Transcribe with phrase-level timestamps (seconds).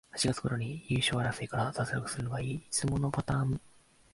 [0.11, 3.61] 八月ごろに優勝争いから脱落するのがいつものパターン